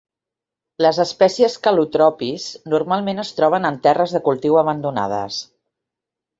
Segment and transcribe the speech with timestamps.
[0.85, 5.41] Les espècies "calotropis" normalment es troben en terres de cultiu abandonades.